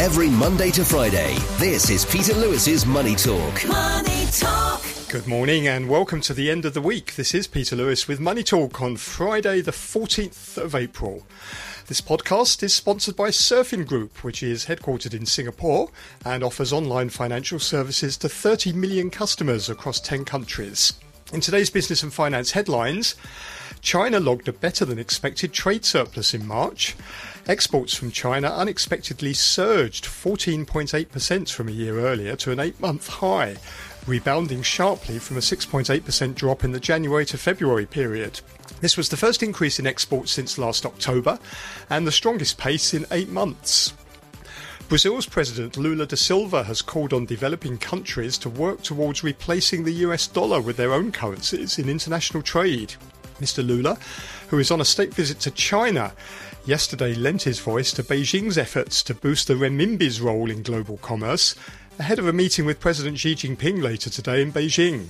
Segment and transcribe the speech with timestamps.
[0.00, 3.68] Every Monday to Friday, this is Peter Lewis's Money Talk.
[3.68, 4.82] Money Talk.
[5.10, 7.16] Good morning and welcome to the end of the week.
[7.16, 11.26] This is Peter Lewis with Money Talk on Friday, the 14th of April.
[11.86, 15.90] This podcast is sponsored by Surfing Group, which is headquartered in Singapore
[16.24, 20.94] and offers online financial services to 30 million customers across 10 countries.
[21.34, 23.16] In today's business and finance headlines,
[23.82, 26.96] China logged a better than expected trade surplus in March.
[27.50, 33.56] Exports from China unexpectedly surged 14.8% from a year earlier to an eight month high,
[34.06, 38.40] rebounding sharply from a 6.8% drop in the January to February period.
[38.80, 41.40] This was the first increase in exports since last October
[41.90, 43.94] and the strongest pace in eight months.
[44.88, 50.04] Brazil's President Lula da Silva has called on developing countries to work towards replacing the
[50.06, 52.94] US dollar with their own currencies in international trade.
[53.40, 53.66] Mr.
[53.66, 53.98] Lula,
[54.48, 56.12] who is on a state visit to China,
[56.66, 61.54] yesterday lent his voice to Beijing's efforts to boost the renminbi's role in global commerce
[61.98, 65.08] ahead of a meeting with President Xi Jinping later today in Beijing.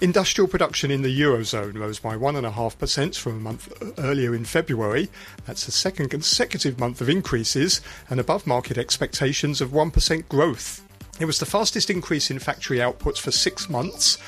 [0.00, 5.08] Industrial production in the Eurozone rose by 1.5% from a month uh, earlier in February.
[5.46, 10.82] That's the second consecutive month of increases and above market expectations of 1% growth.
[11.18, 14.18] It was the fastest increase in factory outputs for six months,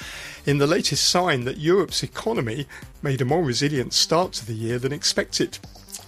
[0.46, 2.66] in the latest sign that Europe's economy
[3.02, 5.58] made a more resilient start to the year than expected.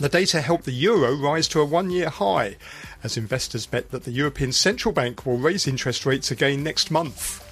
[0.01, 2.57] The data helped the euro rise to a one year high,
[3.05, 7.47] as investors bet that the European Central Bank will raise interest rates again next month.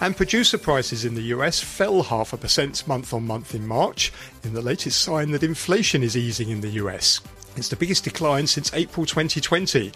[0.00, 4.10] And producer prices in the US fell half a percent month on month in March,
[4.42, 7.20] in the latest sign that inflation is easing in the US.
[7.56, 9.92] It's the biggest decline since April 2020,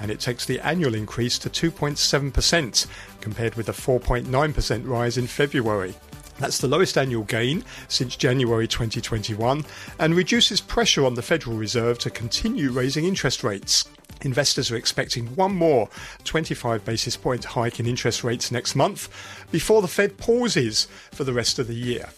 [0.00, 2.86] and it takes the annual increase to 2.7%,
[3.20, 5.96] compared with a 4.9% rise in February.
[6.38, 9.64] That's the lowest annual gain since January 2021
[9.98, 13.88] and reduces pressure on the Federal Reserve to continue raising interest rates.
[14.22, 15.88] Investors are expecting one more
[16.24, 19.08] 25 basis point hike in interest rates next month
[19.50, 22.10] before the Fed pauses for the rest of the year.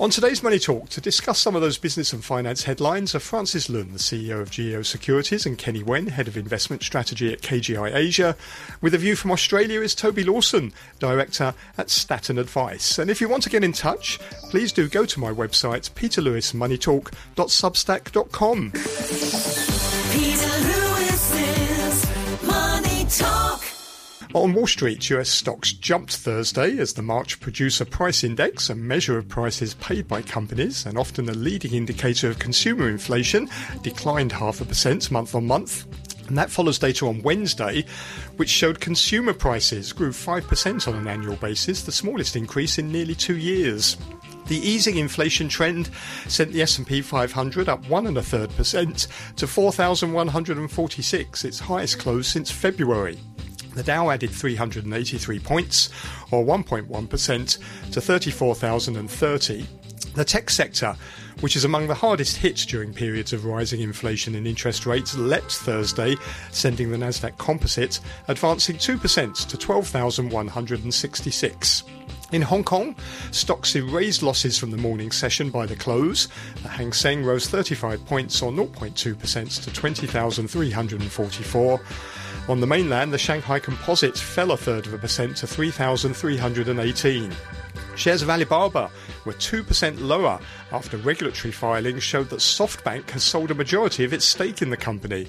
[0.00, 3.68] On today's Money Talk, to discuss some of those business and finance headlines are Francis
[3.68, 7.92] Lun, the CEO of GEO Securities, and Kenny Wen, Head of Investment Strategy at KGI
[7.92, 8.36] Asia.
[8.80, 13.00] With a view from Australia is Toby Lawson, Director at Statton Advice.
[13.00, 14.20] And if you want to get in touch,
[14.50, 18.70] please do go to my website, peterlewismoneytalk.substack.com.
[20.12, 20.87] Peter Lewis's
[24.34, 29.16] On Wall Street, US stocks jumped Thursday as the March Producer Price Index, a measure
[29.16, 33.48] of prices paid by companies and often a leading indicator of consumer inflation,
[33.82, 35.86] declined half a percent month on month.
[36.28, 37.86] And that follows data on Wednesday,
[38.36, 43.14] which showed consumer prices grew 5% on an annual basis, the smallest increase in nearly
[43.14, 43.96] two years.
[44.48, 45.88] The easing inflation trend
[46.26, 52.28] sent the S&P 500 up one and a third percent to 4,146, its highest close
[52.28, 53.18] since February.
[53.78, 55.88] The Dow added 383 points,
[56.32, 57.58] or 1.1%,
[57.92, 59.66] to 34,030.
[60.16, 60.96] The tech sector,
[61.38, 65.52] which is among the hardest hit during periods of rising inflation and interest rates, leapt
[65.52, 66.16] Thursday,
[66.50, 71.84] sending the Nasdaq Composite advancing 2% to 12,166.
[72.32, 72.96] In Hong Kong,
[73.30, 76.26] stocks erased losses from the morning session by the close.
[76.62, 81.80] The Hang Seng rose 35 points or 0.2% to 20,344.
[82.48, 87.30] On the mainland, the Shanghai Composite fell a third of a percent to 3,318.
[87.94, 88.90] Shares of Alibaba
[89.26, 90.40] were 2% lower
[90.72, 94.78] after regulatory filings showed that SoftBank has sold a majority of its stake in the
[94.78, 95.28] company.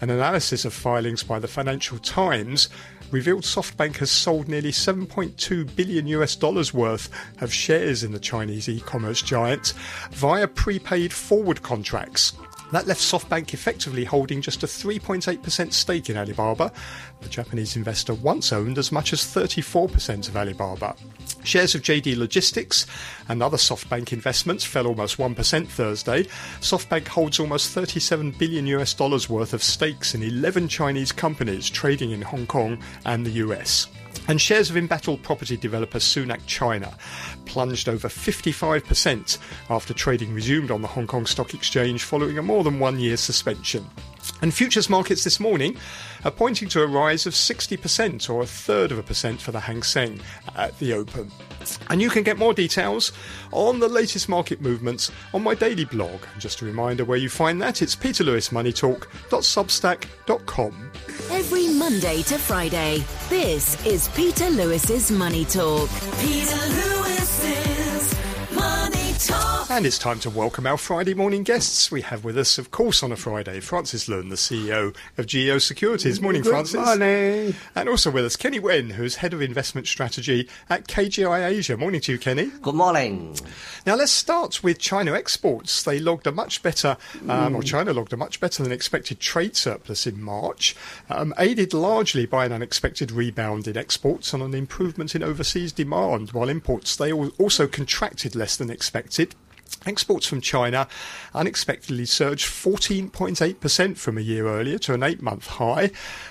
[0.00, 2.68] An analysis of filings by the Financial Times
[3.12, 7.08] revealed SoftBank has sold nearly 7.2 billion US dollars worth
[7.40, 9.72] of shares in the Chinese e-commerce giant
[10.10, 12.32] via prepaid forward contracts.
[12.72, 16.72] That left SoftBank effectively holding just a 3.8% stake in Alibaba.
[17.20, 20.96] The Japanese investor once owned as much as 34% of Alibaba.
[21.44, 22.86] Shares of JD Logistics
[23.28, 26.24] and other SoftBank investments fell almost 1% Thursday.
[26.60, 32.10] SoftBank holds almost 37 billion US dollars worth of stakes in 11 Chinese companies trading
[32.10, 33.86] in Hong Kong and the US.
[34.28, 36.96] And shares of embattled property developer Sunac China
[37.44, 39.38] plunged over 55%
[39.70, 43.16] after trading resumed on the Hong Kong Stock Exchange following a more than one year
[43.16, 43.86] suspension.
[44.42, 45.78] And futures markets this morning
[46.24, 49.60] are pointing to a rise of 60% or a third of a percent for the
[49.60, 50.20] Hang Seng
[50.56, 51.30] at the open.
[51.90, 53.10] And you can get more details
[53.52, 56.20] on the latest market movements on my daily blog.
[56.38, 60.90] Just a reminder where you find that it's peterlewismoneytalk.substack.com.
[61.30, 65.90] Every Monday to Friday, this is Peter Lewis's Money Talk.
[66.18, 67.75] Peter Lewis's.
[69.70, 71.90] And it's time to welcome our Friday morning guests.
[71.90, 75.56] We have with us, of course, on a Friday, Francis Lun, the CEO of Geo
[75.56, 76.20] Securities.
[76.20, 76.84] Morning, Good Francis.
[76.84, 77.54] morning.
[77.74, 81.78] And also with us, Kenny Wen, who's Head of Investment Strategy at KGI Asia.
[81.78, 82.50] Morning to you, Kenny.
[82.60, 83.34] Good morning.
[83.86, 85.82] Now let's start with China exports.
[85.82, 87.56] They logged a much better, um, Mm.
[87.56, 90.76] or China logged a much better than expected trade surplus in March,
[91.08, 96.32] um, aided largely by an unexpected rebound in exports and an improvement in overseas demand,
[96.32, 99.05] while imports they also contracted less than expected.
[99.84, 100.88] Exports from China
[101.34, 105.90] unexpectedly surged 14.8% from a year earlier to an eight month high,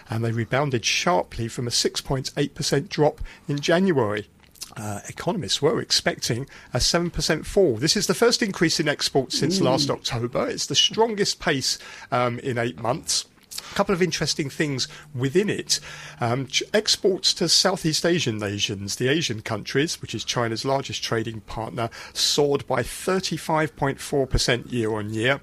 [0.09, 4.27] and they rebounded sharply from a 6.8% drop in January.
[4.75, 7.77] Uh, economists were expecting a 7% fall.
[7.77, 10.49] This is the first increase in exports since last October.
[10.49, 11.79] It's the strongest pace
[12.11, 13.25] um, in eight months.
[13.73, 15.79] Couple of interesting things within it.
[16.21, 21.89] Um, exports to Southeast ASEAN nations, the Asian countries, which is China's largest trading partner,
[22.13, 25.41] soared by 35.4% year on year.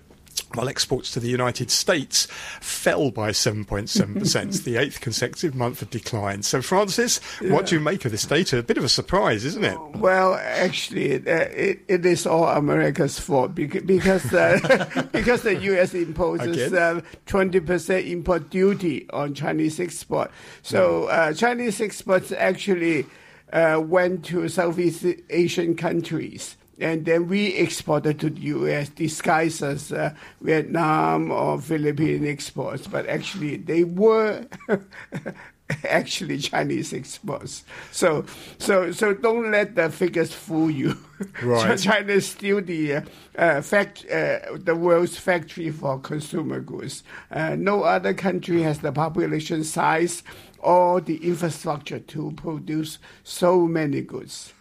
[0.55, 2.27] While exports to the United States
[2.61, 6.43] fell by 7.7%, the eighth consecutive month of decline.
[6.43, 8.59] So, Francis, what do you make of this data?
[8.59, 9.79] A bit of a surprise, isn't it?
[9.97, 15.95] Well, actually, uh, it, it is all America's fault because because, uh, because the U.S.
[15.95, 17.03] imposes Again?
[17.27, 20.31] twenty percent import duty on Chinese export.
[20.63, 23.07] So uh, Chinese exports actually
[23.53, 26.57] uh, went to Southeast Asian countries.
[26.83, 28.89] And then we exported to the U.S.
[28.89, 34.45] disguised as uh, Vietnam or Philippine exports, but actually they were
[35.89, 37.65] actually Chinese exports.
[37.93, 38.25] So,
[38.59, 40.97] so, so don't let the figures fool you.
[41.41, 41.79] Right.
[41.79, 43.03] China is still the uh,
[43.39, 47.05] uh, fact, uh, the world's factory for consumer goods.
[47.31, 50.25] Uh, no other country has the population size
[50.59, 54.53] or the infrastructure to produce so many goods.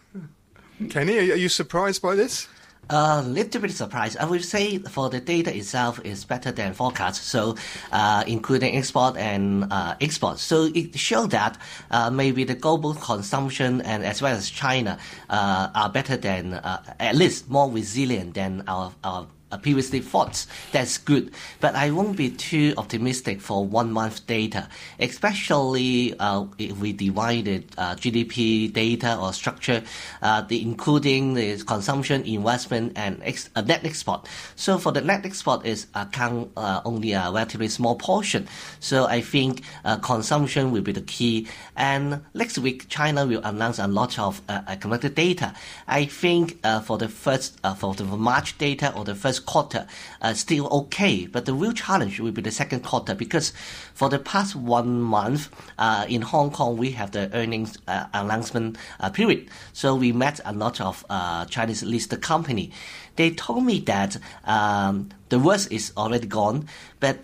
[0.90, 2.48] Kenny, are you surprised by this?
[2.90, 4.18] A little bit surprised.
[4.18, 7.24] I would say for the data itself is better than forecast.
[7.24, 7.56] So,
[7.92, 10.38] uh, including export and uh, export.
[10.38, 11.58] So it showed that
[11.90, 14.98] uh, maybe the global consumption and as well as China
[15.30, 19.26] uh, are better than uh, at least more resilient than our our.
[19.52, 24.68] Uh, Previously thought that's good, but I won't be too optimistic for one month data,
[24.98, 29.82] especially uh, if we divided uh, GDP data or structure,
[30.22, 34.26] uh, the including the consumption, investment, and ex- uh, net export.
[34.56, 38.48] So for the net export is account uh, only a relatively small portion.
[38.80, 39.62] So I think
[40.02, 41.46] consumption will be the key.
[41.76, 45.54] And next week, China will announce a lot of economic data.
[45.86, 49.86] I think for the first for the March data or the first quarter,
[50.20, 51.26] uh, still okay.
[51.26, 53.52] But the real challenge will be the second quarter because
[53.94, 55.48] for the past one month
[55.78, 59.48] uh, in Hong Kong, we have the earnings uh, announcement uh, period.
[59.72, 62.72] So we met a lot of uh, Chinese listed company.
[63.16, 66.66] They told me that um, the worst is already gone,
[67.00, 67.18] but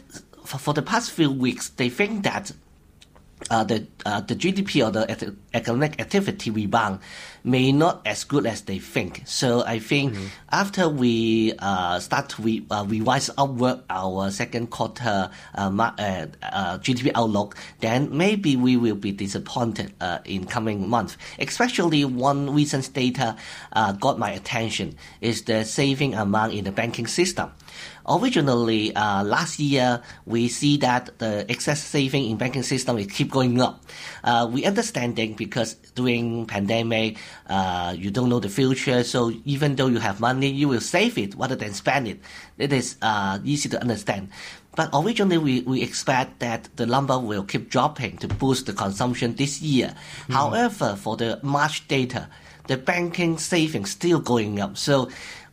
[0.45, 2.53] for the past few weeks, they think that
[3.51, 7.01] uh, the uh, the GDP or the economic activity rebound
[7.45, 9.23] may not as good as they think.
[9.25, 10.15] So I think
[10.51, 16.79] after we uh, start to re- uh, revise upward our second quarter uh, uh, uh,
[16.79, 21.17] GDP outlook, then maybe we will be disappointed uh, in coming month.
[21.39, 23.37] Especially one recent data
[23.73, 27.51] uh, got my attention is the saving amount in the banking system.
[28.09, 33.31] Originally, uh, last year, we see that the excess saving in banking system is keep
[33.31, 33.85] going up.
[34.25, 37.19] Uh, we understanding because during pandemic,
[37.49, 41.19] uh, you don't know the future, so even though you have money, you will save
[41.19, 42.21] it rather than spend it.
[42.57, 44.31] It is uh, easy to understand.
[44.75, 49.35] But originally, we, we expect that the number will keep dropping to boost the consumption
[49.35, 49.95] this year.
[50.31, 52.29] However, for the March data,
[52.69, 54.77] the banking savings still going up.
[54.79, 55.09] So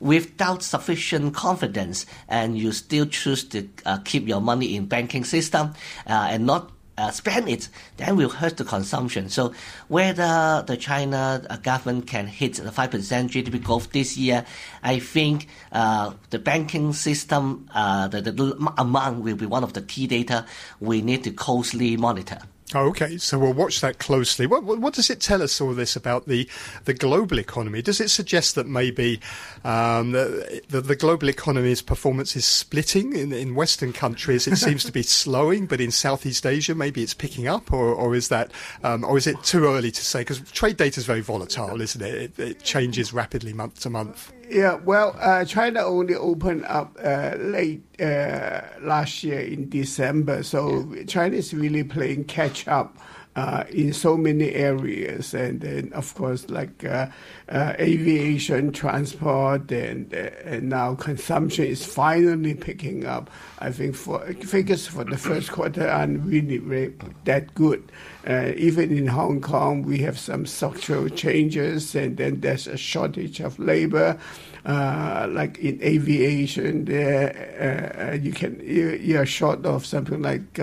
[0.05, 5.73] without sufficient confidence and you still choose to uh, keep your money in banking system
[6.05, 9.27] uh, and not uh, spend it, then will hurt the consumption.
[9.29, 9.51] So
[9.87, 14.45] whether the China uh, government can hit the 5% GDP growth this year,
[14.83, 19.81] I think uh, the banking system, uh, the, the amount will be one of the
[19.81, 20.45] key data
[20.79, 22.39] we need to closely monitor.
[22.73, 24.47] Okay, so we'll watch that closely.
[24.47, 26.49] What, what, what does it tell us all this about the,
[26.85, 27.83] the global economy?
[27.83, 29.19] Does it suggest that maybe
[29.63, 34.47] um, the, the, the global economy's performance is splitting in, in Western countries?
[34.47, 38.15] It seems to be slowing, but in Southeast Asia, maybe it's picking up, or, or
[38.15, 38.51] is that,
[38.83, 40.21] um, or is it too early to say?
[40.21, 42.15] Because trade data is very volatile, isn't it?
[42.15, 42.39] it?
[42.39, 44.33] It changes rapidly month to month.
[44.47, 50.93] Yeah, well, uh, China only opened up uh, late uh, last year in December, so
[51.07, 52.95] China is really playing catch up
[53.35, 57.07] uh, in so many areas, and then of course like uh,
[57.49, 63.29] uh, aviation, transport, and uh, and now consumption is finally picking up.
[63.59, 66.93] I think for figures for the first quarter aren't really, really
[67.25, 67.91] that good.
[68.25, 73.41] Uh, even in Hong Kong, we have some structural changes, and then there's a shortage
[73.41, 74.17] of labor.
[74.65, 80.57] Uh, like in aviation, there you can you, you're short of something like.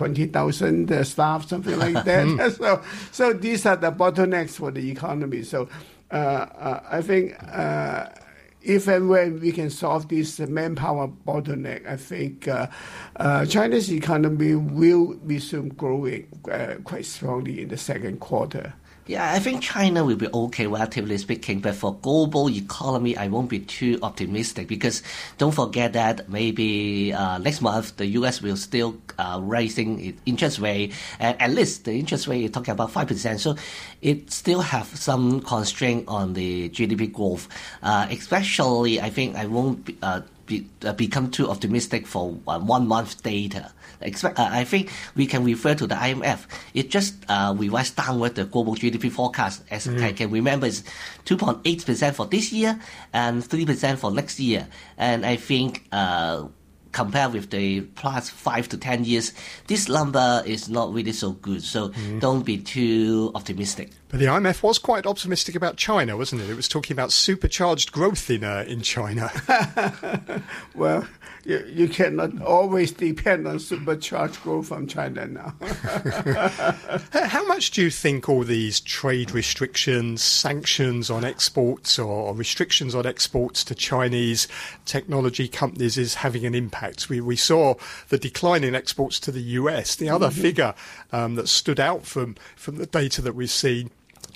[0.00, 2.54] Uh, 20,000 uh, staff, something like that.
[2.58, 5.42] so, so these are the bottlenecks for the economy.
[5.42, 5.68] So,
[6.10, 8.06] uh, uh, I think uh,
[8.62, 12.66] if and when we can solve this manpower bottleneck, I think uh,
[13.16, 18.74] uh, China's economy will resume growing uh, quite strongly in the second quarter.
[19.06, 21.60] Yeah, I think China will be okay, relatively speaking.
[21.60, 25.02] But for global economy, I won't be too optimistic because
[25.36, 28.40] don't forget that maybe uh, next month the U.S.
[28.40, 30.92] will still uh, raising interest rate.
[31.18, 33.40] And at least the interest rate is talking about five percent.
[33.40, 33.56] So
[34.00, 37.48] it still have some constraint on the GDP growth.
[37.82, 42.58] Uh, especially, I think I won't be, uh, be, uh, become too optimistic for uh,
[42.58, 43.72] one month data.
[44.02, 46.46] Expect, uh, I think we can refer to the IMF.
[46.74, 49.62] It just uh, revised downward the global GDP forecast.
[49.70, 50.82] As I can remember, it's
[51.26, 52.80] 2.8% for this year
[53.12, 54.66] and 3% for next year.
[54.98, 56.48] And I think uh,
[56.92, 59.32] compared with the past five to 10 years,
[59.66, 61.62] this number is not really so good.
[61.62, 63.90] So don't be too optimistic.
[64.08, 66.50] But the IMF was quite optimistic about China, wasn't it?
[66.50, 69.30] It was talking about supercharged growth in uh, in China.
[70.74, 71.06] Well,
[71.50, 75.54] you, you cannot always depend on supercharged growth from China now.
[77.12, 83.04] How much do you think all these trade restrictions, sanctions on exports, or restrictions on
[83.04, 84.46] exports to Chinese
[84.84, 87.08] technology companies is having an impact?
[87.08, 87.74] We, we saw
[88.10, 89.96] the decline in exports to the US.
[89.96, 90.74] The other figure
[91.10, 93.90] um, that stood out from, from the data that we've seen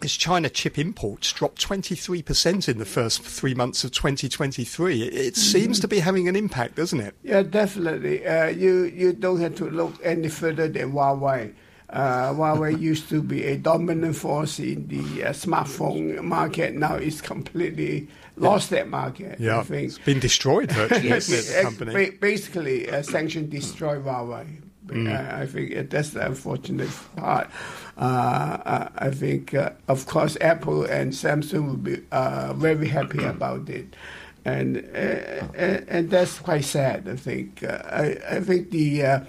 [0.04, 5.02] is China chip imports dropped 23% in the first three months of 2023.
[5.02, 7.14] It, it seems to be having an impact, doesn't it?
[7.22, 8.26] Yeah, definitely.
[8.26, 11.54] Uh, you you don't have to look any further than Huawei.
[11.90, 16.74] Uh, Huawei used to be a dominant force in the uh, smartphone market.
[16.74, 19.38] Now it's completely lost that market.
[19.38, 19.88] Yeah, I think.
[19.88, 21.28] it's been destroyed virtually, Yes.
[21.30, 22.10] it, company?
[22.10, 24.63] basically, uh, sanction destroy Huawei.
[24.86, 25.08] Mm.
[25.08, 27.48] Uh, I think uh, that's the unfortunate part.
[27.96, 33.24] Uh, uh, I think, uh, of course, Apple and Samsung will be uh, very happy
[33.24, 33.96] about it,
[34.44, 37.08] and uh, and, and that's quite sad.
[37.08, 37.62] I think.
[37.64, 39.04] Uh, I, I think the.
[39.04, 39.20] Uh,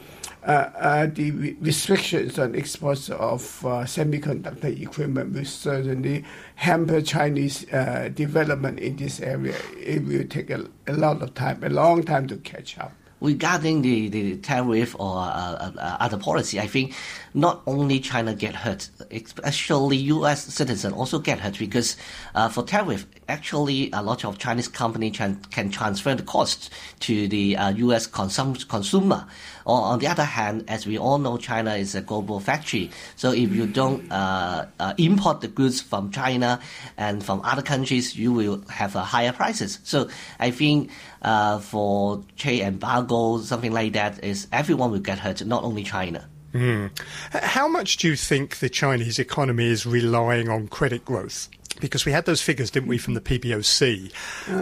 [0.45, 8.11] uh, uh, the restrictions on exports of uh, semiconductor equipment will certainly hamper Chinese uh,
[8.13, 9.55] development in this area.
[9.75, 12.93] It will take a, a lot of time, a long time to catch up.
[13.21, 16.93] Regarding the, the tariff or uh, uh, other policy, I think
[17.33, 20.43] not only China get hurt, especially U.S.
[20.43, 21.97] citizens also get hurt because
[22.33, 26.69] uh, for tariff, actually a lot of Chinese company can, can transfer the costs
[27.01, 28.07] to the uh, U.S.
[28.07, 29.27] Consum- consumer.
[29.65, 32.91] On the other hand, as we all know, China is a global factory.
[33.15, 36.59] So if you don't uh, uh, import the goods from China
[36.97, 39.79] and from other countries, you will have uh, higher prices.
[39.83, 40.07] So
[40.39, 40.91] I think
[41.23, 46.29] uh, for trade embargo, something like that, is everyone will get hurt, not only China.
[46.53, 46.91] H-
[47.33, 51.49] How much do you think the Chinese economy is relying on credit growth?
[51.79, 54.13] Because we had those figures, didn't we, from the PBOC,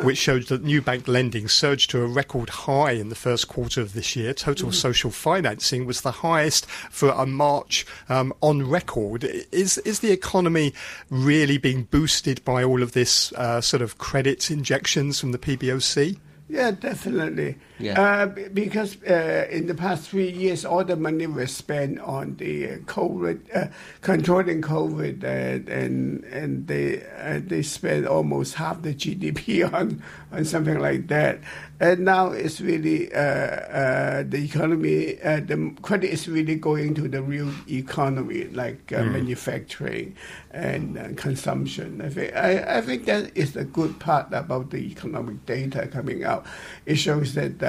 [0.04, 3.82] which showed that new bank lending surged to a record high in the first quarter
[3.82, 4.34] of this year.
[4.34, 9.24] Total social financing was the highest for a March um, on record.
[9.52, 10.74] Is is the economy
[11.10, 16.18] really being boosted by all of this uh, sort of credit injections from the PBOC?
[16.50, 17.58] Yeah, definitely.
[17.80, 18.00] Yeah.
[18.00, 22.70] Uh, because uh, in the past three years, all the money was spent on the
[22.70, 23.68] uh, COVID, uh,
[24.02, 30.44] controlling COVID, and and, and they uh, they spent almost half the GDP on on
[30.44, 31.40] something like that.
[31.84, 35.22] And now it's really uh, uh, the economy.
[35.22, 40.16] Uh, the credit is really going to the real economy, like uh, manufacturing
[40.52, 42.02] and uh, consumption.
[42.02, 46.24] I think I, I think that is the good part about the economic data coming
[46.24, 46.46] out.
[46.86, 47.60] It shows that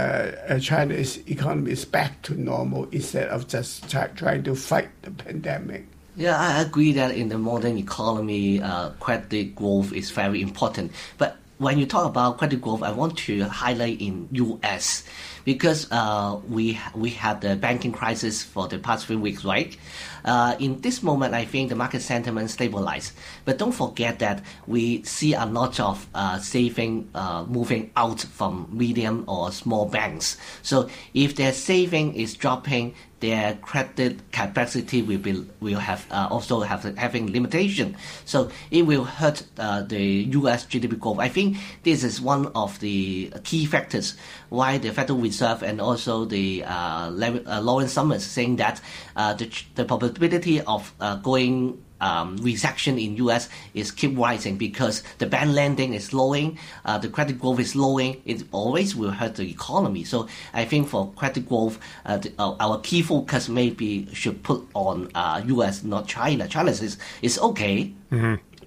[0.63, 5.89] China's economy is back to normal instead of just try, trying to fight the pandemic.
[6.15, 10.93] Yeah, I agree that in the modern economy, uh, credit growth is very important.
[11.19, 15.05] But when you talk about credit growth, I want to highlight in U.S.
[15.45, 19.77] because uh, we we had the banking crisis for the past few weeks, right?
[20.25, 23.13] Uh, in this moment, I think the market sentiment stabilized.
[23.45, 28.69] But don't forget that we see a lot of uh, saving uh, moving out from
[28.73, 30.37] medium or small banks.
[30.63, 36.61] So if their saving is dropping, their credit capacity will be will have uh, also
[36.61, 37.97] have having limitation.
[38.27, 40.05] So it will hurt uh, the
[40.39, 40.67] U.S.
[40.67, 41.19] GDP growth.
[41.19, 44.15] I think this is one of the key factors
[44.51, 48.81] why the Federal Reserve and also the uh, uh, Lawrence Summers saying that
[49.17, 53.49] uh, the, the probability of uh, going um, recession in U.S.
[53.73, 58.21] is keep rising because the bank lending is slowing, uh, the credit growth is slowing.
[58.27, 60.05] It always will hurt the economy.
[60.05, 64.67] So I think for credit growth, uh, the, uh, our key focus maybe should put
[64.75, 65.83] on uh, U.S.
[65.83, 66.47] not China.
[66.49, 67.93] China is is okay.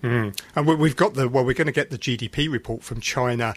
[0.02, 0.40] Mm.
[0.56, 3.54] And we- we've got the well, we're going to get the GDP report from China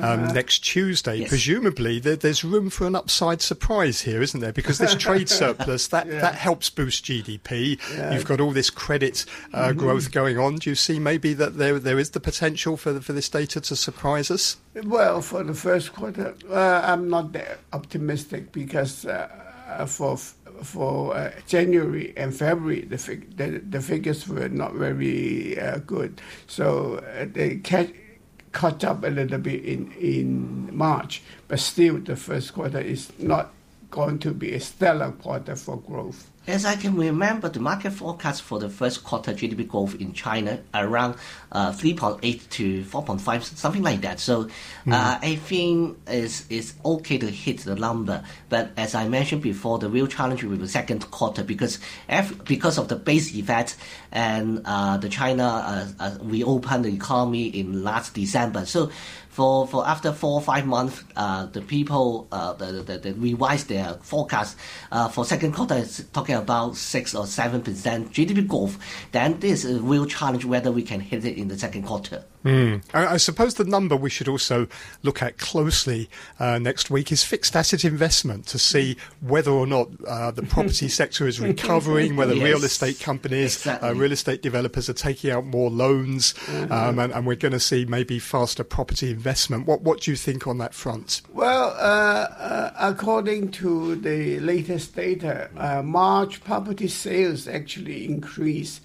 [0.00, 1.16] um, next Tuesday.
[1.16, 1.28] Yes.
[1.28, 4.52] Presumably, there, there's room for an upside surprise here, isn't there?
[4.52, 7.78] Because this trade surplus that that helps boost GDP.
[8.12, 10.56] You've got all this credit uh, growth going on.
[10.56, 13.76] Do you see maybe that there there is the potential for for this data to
[13.76, 14.56] surprise us?
[14.84, 19.28] Well, for the first quarter, uh, I'm not that optimistic because uh,
[19.68, 19.86] uh,
[20.62, 26.20] for uh, January and February, the, fig- the the figures were not very uh, good.
[26.46, 27.90] So uh, they catch,
[28.52, 33.52] caught up a little bit in in March, but still the first quarter is not
[33.92, 36.32] going to be a stellar quarter for growth.
[36.44, 40.58] As I can remember, the market forecast for the first quarter GDP growth in China
[40.74, 41.14] around
[41.52, 44.18] uh, 3.8 to 4.5, something like that.
[44.18, 44.48] So
[44.90, 48.24] uh, I think it's, it's okay to hit the number.
[48.48, 52.44] But as I mentioned before, the real challenge will be the second quarter because ev-
[52.44, 53.76] because of the base effect
[54.10, 58.66] and uh, the China uh, uh, reopened the economy in last December.
[58.66, 58.90] So
[59.32, 63.64] for, for after four or five months, uh, the people uh, the, the, the revise
[63.64, 64.58] their forecast
[64.92, 68.78] uh, for second quarter is talking about six or seven percent GDP growth.
[69.12, 72.24] Then this is a real challenge whether we can hit it in the second quarter.
[72.92, 74.66] I, I suppose the number we should also
[75.02, 76.10] look at closely
[76.40, 80.88] uh, next week is fixed asset investment to see whether or not uh, the property
[81.00, 85.70] sector is recovering, whether real estate companies, uh, real estate developers are taking out more
[85.70, 86.34] loans,
[86.70, 89.66] um, and, and we're going to see maybe faster property investment.
[89.68, 91.22] What what do you think on that front?
[91.32, 98.80] Well, uh, uh, according to the latest data, uh, March property sales actually increased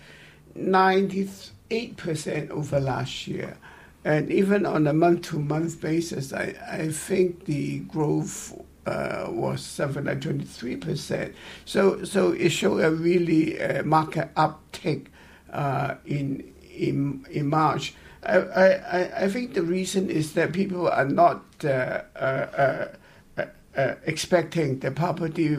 [0.55, 3.57] 98% over last year.
[4.05, 8.53] And even on a month to month basis, I, I think the growth
[8.85, 11.33] uh, was 723%.
[11.65, 15.07] So, so it showed a really uh, market uptick
[15.51, 17.95] uh, in, in, in March.
[18.27, 22.89] I, I, I- think the reason is that people are not uh, uh,
[23.37, 23.45] uh,
[23.77, 25.57] uh, expecting the property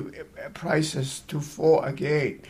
[0.54, 2.42] prices to fall again.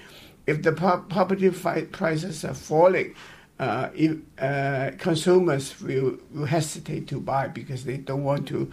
[0.46, 3.14] If the property prices are falling,
[3.60, 8.72] uh, if, uh, consumers will, will hesitate to buy because they don't want to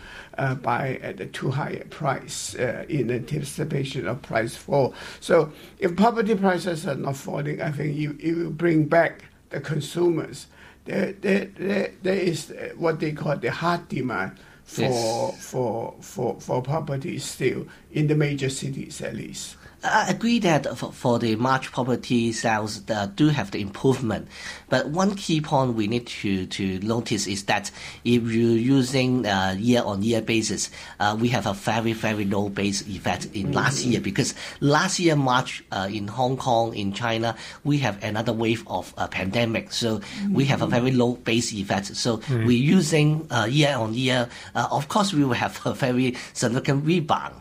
[0.63, 2.55] buy at a too high price
[2.89, 4.95] in anticipation of price fall.
[5.21, 9.61] So if property prices are not falling, I think you, it will bring back the
[9.61, 10.47] consumers.
[10.85, 15.45] There, there, there, there is what they call the hard demand for, Yes.
[15.51, 19.57] for, for, for properties still in the major cities at least.
[19.85, 24.27] I agree that for, the March property sales uh, do have the improvement,
[24.67, 27.71] but one key point we need to, to notice is that
[28.03, 33.27] if you're using uh, year-on-year basis, uh, we have a very very low base effect
[33.33, 38.03] in last year because last year March uh, in Hong Kong in China we have
[38.03, 41.95] another wave of uh, pandemic, so we have a very low base effect.
[41.95, 44.29] So we're using uh, year-on-year.
[44.55, 47.35] Uh, of course, we will have a very significant rebound.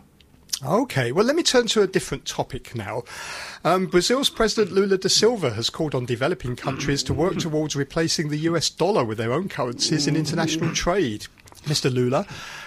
[0.63, 3.03] Okay, well, let me turn to a different topic now.
[3.65, 8.29] Um, Brazil's President Lula da Silva has called on developing countries to work towards replacing
[8.29, 11.27] the US dollar with their own currencies in international trade.
[11.65, 11.93] Mr.
[11.93, 12.27] Lula,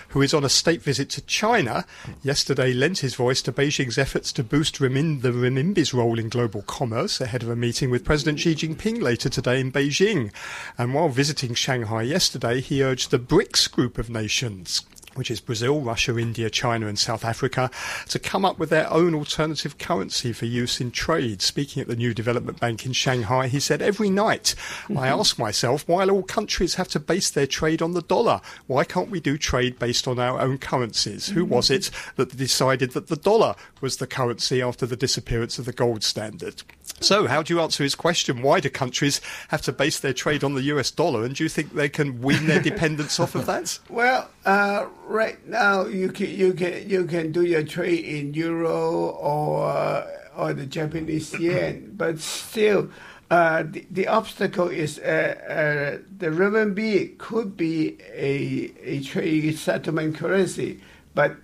[0.09, 1.85] who is on a state visit to China,
[2.23, 6.63] yesterday lent his voice to Beijing's efforts to boost remin- the renminbi's role in global
[6.63, 10.33] commerce ahead of a meeting with President Xi Jinping later today in Beijing.
[10.77, 14.81] And while visiting Shanghai yesterday, he urged the BRICS group of nations
[15.17, 17.69] which is Brazil, Russia, India, China, and South Africa,
[18.09, 21.41] to come up with their own alternative currency for use in trade.
[21.41, 24.55] Speaking at the New Development Bank in Shanghai, he said, Every night
[24.89, 25.19] I mm-hmm.
[25.19, 28.41] ask myself, why all countries have to base their trade on the dollar?
[28.67, 31.29] Why can't we do trade based on our own currencies?
[31.29, 31.75] Who was mm-hmm.
[31.75, 36.03] it that decided that the dollar was the currency after the disappearance of the gold
[36.03, 36.63] standard?
[36.99, 38.41] So, how do you answer his question?
[38.41, 41.23] Why do countries have to base their trade on the US dollar?
[41.23, 43.77] And do you think they can wean their dependence off of that?
[43.89, 49.09] Well, uh, right now you can you can you can do your trade in euro
[49.09, 52.89] or or the Japanese yen, but still.
[53.29, 60.15] Uh, the, the obstacle is uh, uh, the renminbi could be a, a trade settlement
[60.15, 60.79] currency,
[61.13, 61.35] but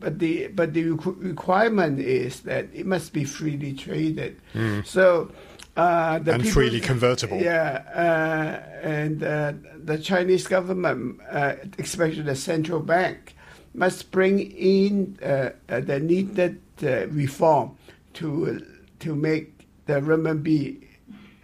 [0.00, 4.40] but the but the requ- requirement is that it must be freely traded.
[4.84, 5.30] So.
[5.76, 6.32] Uh, the.
[6.32, 7.38] And people- freely convertible.
[7.38, 13.36] Yeah, uh, and uh, the Chinese government, uh, especially the central bank,
[13.74, 17.76] must bring in uh, uh, the needed uh, reform
[18.14, 18.66] to
[18.98, 20.82] to make the renminbi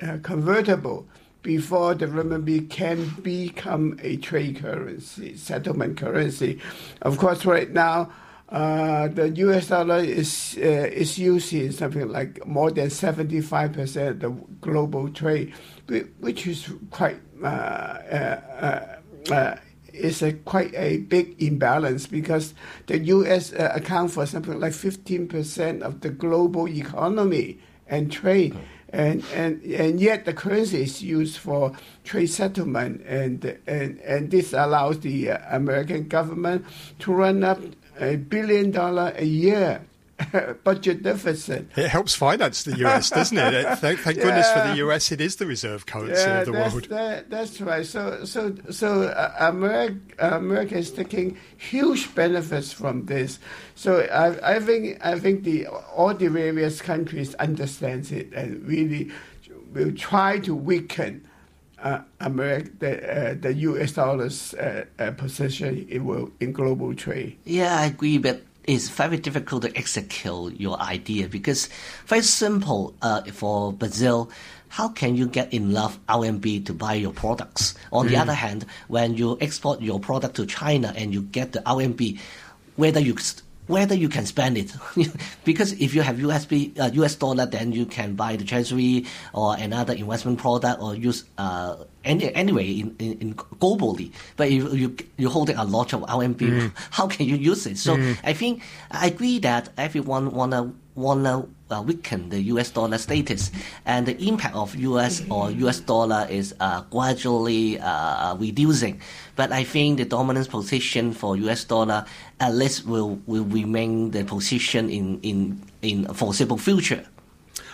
[0.03, 1.07] uh, convertible
[1.43, 6.59] before the renminbi can become a trade currency, settlement currency.
[7.03, 8.11] Of course, right now.
[8.49, 9.69] Uh, the U.S.
[9.69, 14.31] dollar is uh, is used in something like more than seventy five percent of the
[14.61, 15.55] global trade,
[16.21, 19.57] which is quite uh, uh, uh, uh,
[19.95, 22.53] is a quite a big imbalance because
[22.87, 23.53] the U.S.
[23.55, 28.57] Uh, account for something like fifteen percent of the global economy and trade.
[28.91, 31.73] And, and and yet the currency is used for
[32.05, 36.65] trade settlement and and and this allows the uh, American government
[37.01, 37.59] to run up
[38.01, 39.83] a billion dollar a year
[40.65, 41.67] budget deficit.
[41.77, 43.53] It helps finance the US, doesn't it?
[43.55, 46.53] It- Thank, thank goodness for the US, it is the reserve currency Yeah, of the
[46.53, 46.89] that's, world.
[46.91, 47.85] that, that's right.
[47.85, 53.39] So, so, so uh, America, America is taking huge benefits from this.
[53.75, 59.11] So, I, I think, I think the all the various countries understands it and really
[59.73, 61.27] will try to weaken
[61.85, 63.93] uh, America, the, uh, the U.S.
[63.93, 67.37] dollars uh, uh, position in, world, in global trade.
[67.45, 71.69] Yeah, I agree, but it's very difficult to execute your idea because
[72.07, 74.31] very simple uh, for Brazil.
[74.69, 77.77] How can you get enough RMB to buy your products?
[77.93, 81.61] On the other hand, when you export your product to China and you get the
[81.61, 82.19] RMB,
[82.75, 83.15] whether you
[83.67, 84.73] whether you can spend it,
[85.45, 89.57] because if you have USB uh, US dollar, then you can buy the treasury or
[89.57, 94.13] another investment product or use uh, any anyway in, in, in globally.
[94.37, 97.79] But if you you holding a lot of RMB, how can you use it?
[97.79, 103.51] So I think I agree that everyone wanna wanna uh, weaken the US dollar status,
[103.85, 109.01] and the impact of US or US dollar is uh, gradually uh, reducing.
[109.37, 112.05] But I think the dominant position for US dollar
[112.41, 117.05] at least will, will remain the position in, in, in foreseeable future.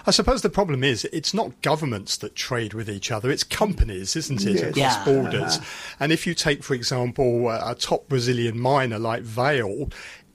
[0.06, 4.16] I suppose the problem is it's not governments that trade with each other, it's companies,
[4.16, 4.62] isn't it, Yes.
[4.62, 5.04] across Yeah.
[5.04, 5.58] borders.
[6.00, 9.90] And if you take, for example, a a top Brazilian miner like Vale,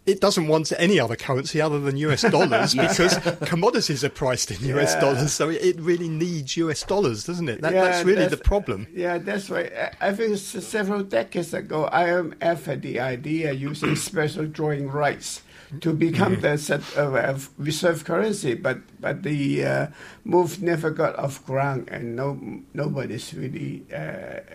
[0.06, 4.58] it doesn't want any other currency other than US dollars because commodities are priced in
[4.78, 5.00] US Yeah.
[5.02, 5.34] dollars.
[5.34, 7.62] So it really needs US dollars, doesn't it?
[7.62, 8.88] That, Yeah, that's really the problem.
[8.94, 9.72] Yeah, that's right.
[10.02, 15.42] I, I think several decades ago, IMF had the idea using special drawing rights
[15.82, 19.88] to become the set of, of reserve currency, but but the uh,
[20.24, 22.40] move never got off ground, and no
[22.74, 23.98] nobody's really uh,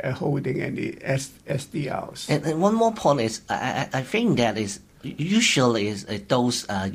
[0.07, 2.29] uh, holding any S, SDRs.
[2.31, 6.69] And, and one more point is, I, I, I think that is usually uh, those
[6.69, 6.89] uh,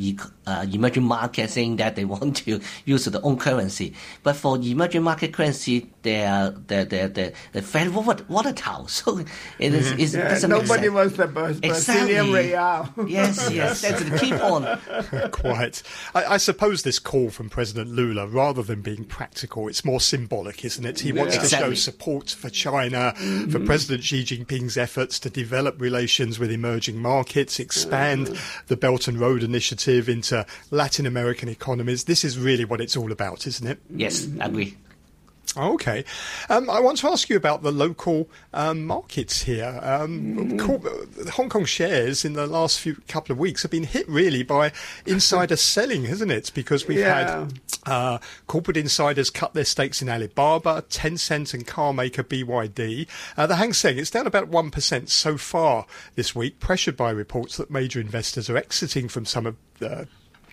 [0.46, 5.04] uh, emerging markets saying that they want to use their own currency, but for emerging
[5.04, 8.88] market currency, they are they they they they're very vol- volatile.
[8.88, 10.00] So it is mm-hmm.
[10.00, 13.04] it's, Yeah, doesn't make nobody wants the Bra- Brazilian Exactly.
[13.04, 13.08] real.
[13.10, 15.32] yes, yes, that's the key point.
[15.32, 15.84] Quite.
[16.13, 20.63] I, I suppose this call from President Lula, rather than being practical, it's more symbolic,
[20.63, 21.00] isn't it?
[21.00, 21.41] He wants Yeah.
[21.41, 23.50] to show support for China, mm-hmm.
[23.50, 28.65] for President Xi Jinping's efforts to develop relations with emerging markets, expand mm-hmm.
[28.68, 32.04] the Belt and Road Initiative into Latin American economies.
[32.04, 33.80] This is really what it's all about, isn't it?
[33.89, 34.78] Yes, agree.
[35.58, 36.04] Okay.
[36.50, 39.80] Um, I want to ask you about the local um, markets here.
[39.82, 40.82] Um, cor-
[41.32, 44.72] Hong Kong shares in the last few couple of weeks have been hit really by
[45.06, 46.52] insider selling, hasn't it?
[46.54, 47.39] Because we've Yeah.
[47.48, 47.54] had
[47.86, 53.08] uh, corporate insiders cut their stakes in Alibaba, Tencent, and car maker BYD.
[53.38, 57.12] Uh, the Hang Seng it's down about one percent so far this week, pressured by
[57.12, 59.56] reports that major investors are exiting from some of.
[59.82, 60.06] Uh,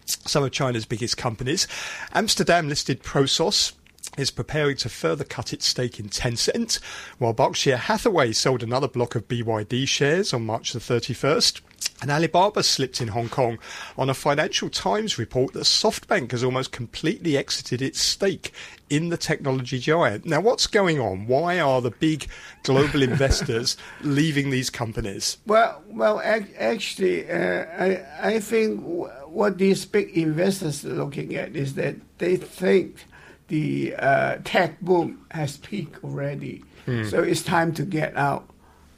[0.04, 1.68] some of China's biggest companies.
[2.12, 3.72] Amsterdam listed Prosus
[4.18, 6.78] is preparing to further cut its stake in Tencent,
[7.18, 11.60] while Berkshire Hathaway sold another block of BYD shares on March the 31st.
[12.00, 13.58] And Alibaba slipped in Hong Kong
[13.96, 18.52] on a Financial Times report that SoftBank has almost completely exited its stake
[18.90, 20.26] in the technology giant.
[20.26, 21.26] Now, what's going on?
[21.26, 22.26] Why are the big
[22.64, 25.38] global investors leaving these companies?
[25.46, 28.80] Well, well, actually, uh, I I think
[29.26, 33.06] what these big investors are looking at is that they think
[33.52, 36.64] the uh, tech boom has peaked already,
[37.10, 38.48] so it's time to get out.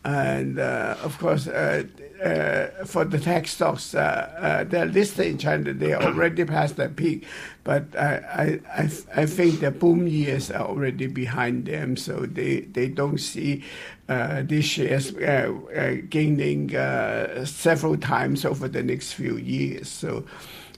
[0.05, 1.85] And uh, of course, uh,
[2.23, 3.99] uh, for the tech stocks, uh,
[4.38, 5.73] uh, they're listed in China.
[5.73, 7.27] They already passed their peak,
[7.64, 11.97] but I, I, I, think the boom years are already behind them.
[11.97, 13.64] So they, they don't see
[14.09, 19.88] uh, these shares uh, uh, gaining uh, several times over the next few years.
[19.88, 20.25] So,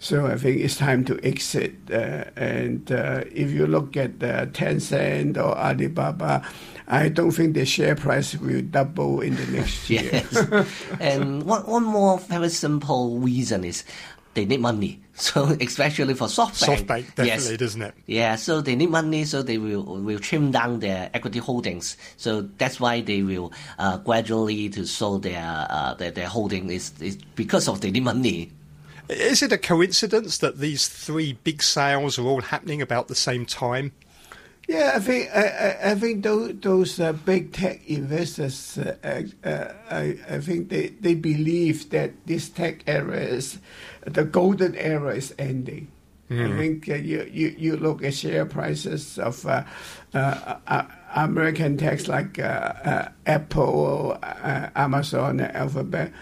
[0.07, 1.75] so I think it's time to exit.
[1.91, 6.47] Uh, and uh, if you look at uh, Tencent or Alibaba,
[6.87, 10.09] I don't think the share price will double in the next year.
[10.13, 10.37] Yes.
[11.01, 13.83] and one, one more very simple reason is
[14.35, 15.01] they need money.
[15.17, 16.85] So especially for SoftBank.
[16.85, 17.95] SoftBank definitely, doesn't it?
[18.05, 21.97] Yeah, so they need money, so they will will trim down their equity holdings.
[22.19, 26.93] So that's why they will uh, gradually to sell their uh, their, their holding is,
[27.01, 28.53] is because of they need money.
[29.09, 33.47] Is it a coincidence that these three big sales are all happening about the same
[33.47, 33.93] time?
[34.69, 40.19] Yeah, I think I, I, think those those uh, big tech investors, uh, uh, I,
[40.29, 43.61] I think they, they believe that this tech era is
[44.05, 45.93] the golden era is ending.
[46.29, 49.63] I think uh, you, you you look at share prices of uh,
[50.13, 50.83] uh, uh,
[51.15, 52.43] American techs like uh,
[52.85, 56.13] uh, Apple, uh, Amazon, and Alphabet.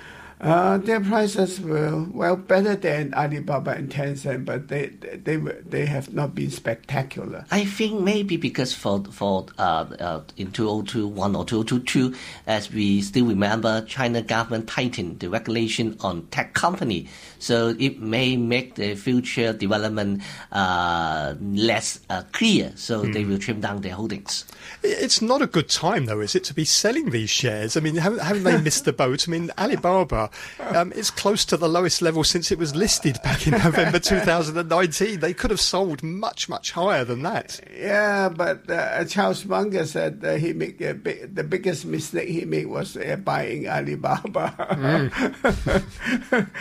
[0.45, 5.87] Uh, their prices were well better than Alibaba and Tencent, but they they were, they
[5.87, 7.47] have not been spectacular.
[7.51, 12.15] I think maybe because for for uh, uh, in 2021 or 2022,
[12.47, 18.37] as we still remember, China government tightened the regulation on tech company, so it may
[18.37, 20.21] make the future development
[20.53, 22.71] uh, less uh, clear.
[22.77, 24.45] So they will trim down their holdings.
[24.83, 27.77] It's not a good time, though, is it, to be selling these shares?
[27.77, 29.29] I mean, haven't, haven't they missed the boat?
[29.29, 33.47] I mean, Alibaba um, is close to the lowest level since it was listed back
[33.47, 35.21] in November 2019.
[35.21, 37.61] They could have sold much, much higher than that.
[37.77, 42.45] Yeah, but uh, Charles Munger said uh, he make a big, the biggest mistake he
[42.45, 44.55] made was uh, buying Alibaba.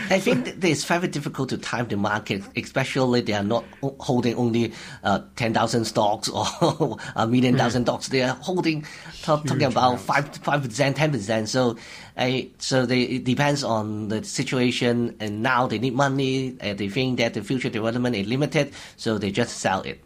[0.10, 3.66] I think it's very difficult to time the market, especially they are not
[4.00, 8.08] holding only uh, 10,000 stocks or a million thousand stocks.
[8.10, 8.86] They are holding,
[9.22, 11.48] talk, talking about 5 5%, 10%.
[11.48, 11.78] So,
[12.18, 15.16] I so they, it depends on the situation.
[15.20, 16.58] And now they need money.
[16.60, 18.74] And they think that the future development is limited.
[18.98, 20.04] So they just sell it.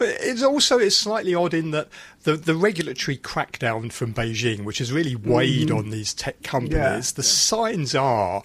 [0.00, 1.88] It's also it's slightly odd in that
[2.24, 5.78] the the regulatory crackdown from Beijing, which has really weighed mm-hmm.
[5.78, 8.42] on these tech companies, the signs are.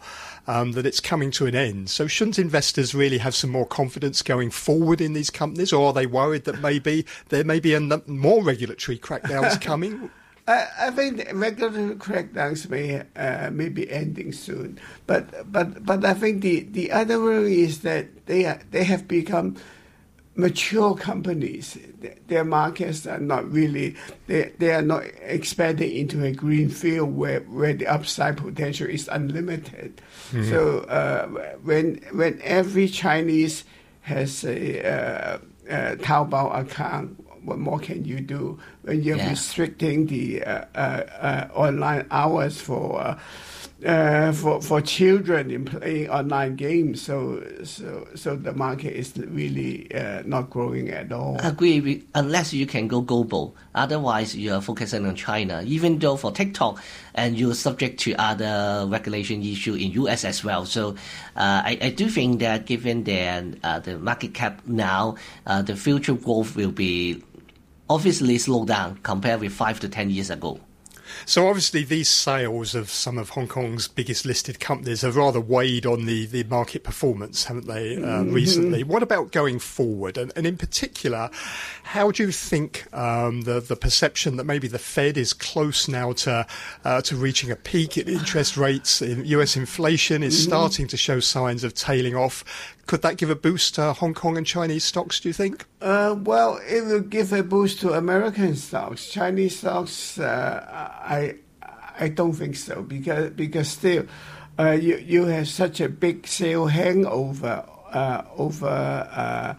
[0.47, 1.89] Um, that it's coming to an end.
[1.91, 5.93] So, shouldn't investors really have some more confidence going forward in these companies, or are
[5.93, 10.09] they worried that maybe there may be a n- more regulatory crackdowns coming?
[10.49, 16.15] I, I think regulatory crackdowns may uh, may be ending soon, but but but I
[16.15, 19.57] think the, the other worry is that they are, they have become
[20.35, 21.77] mature companies.
[22.27, 23.95] Their markets are not really
[24.27, 29.07] they, they are not expanding into a green field where, where the upside potential is
[29.11, 30.01] unlimited.
[30.49, 31.27] So uh,
[31.63, 33.65] when when every Chinese
[34.01, 35.37] has a uh,
[35.69, 39.29] uh, Taobao account, what more can you do when you're Yeah.
[39.29, 43.17] restricting the uh, uh, uh, online hours for
[43.85, 47.01] uh, for for children in playing online games?
[47.01, 51.37] So so so the market is really uh, not growing at all.
[51.41, 53.55] agree with, unless you can go global.
[53.75, 55.63] Otherwise, you are focusing on China.
[55.65, 56.81] Even though for TikTok,
[57.15, 60.65] and you're subject to other regulation issue in US as well.
[60.65, 60.91] So
[61.35, 65.15] uh, I, I do think that given their uh, the market cap now,
[65.45, 67.23] uh, the future growth will be
[67.89, 70.59] obviously slowed down compared with five to ten years ago.
[71.25, 75.85] So obviously, these sales of some of Hong Kong's biggest listed companies have rather weighed
[75.85, 78.83] on the, the market performance, haven't they, uh, recently?
[78.83, 80.17] What about going forward?
[80.17, 81.29] And, and in particular,
[81.83, 86.13] how do you think um, the the perception that maybe the Fed is close now
[86.13, 86.45] to
[86.83, 89.55] uh, to reaching a peak in interest rates, in U.S.
[89.55, 92.75] inflation is starting to show signs of tailing off?
[92.89, 95.19] Could that give a boost to Hong Kong and Chinese stocks?
[95.19, 95.67] Do you think?
[95.79, 99.11] Uh, well, it will give a boost to American stocks.
[99.11, 100.65] Chinese stocks, uh,
[101.05, 101.35] I
[101.99, 104.07] I don't think so because because still,
[104.57, 109.53] uh, you you have such a big sale hangover uh, over uh,